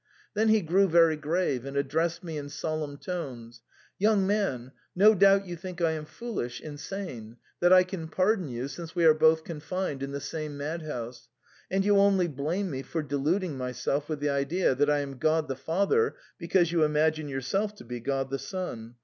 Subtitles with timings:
[0.33, 3.57] Then he grew very grave, and addressed me in solemn tones.
[3.59, 3.61] ^'
[3.99, 8.67] Young man, no doubt you think I am foolish, insane; that I can pardon you,
[8.67, 11.29] since we are both confined in the same madhouse;
[11.69, 15.47] and you only blame me for deluding myself with the idea that I am God
[15.47, 18.95] the Father because you imagine yourself to be God the Son.